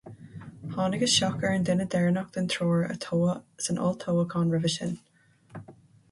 Tháinig 0.75 1.03
isteach 1.07 1.43
ar 1.49 1.51
an 1.57 1.65
duine 1.67 1.85
deireanach 1.95 2.31
den 2.37 2.49
triúr 2.53 2.81
a 2.85 2.95
toghadh 3.03 3.65
san 3.67 3.77
olltoghchán 3.89 4.55
roimhe 4.55 4.73
sin. 4.77 4.97